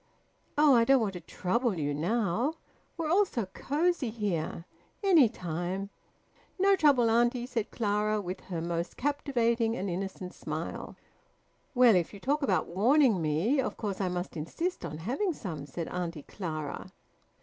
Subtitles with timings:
[0.57, 2.55] "Oh, I don't want to trouble you now.
[2.97, 4.65] We're all so cosy here.
[5.03, 5.91] Any time"
[6.59, 10.95] "No trouble, auntie," said Clara, with her most captivating and innocent smile.
[11.75, 15.67] "Well, if you talk about `warning' me, of course I must insist on having some,"
[15.67, 16.91] said Auntie Clara.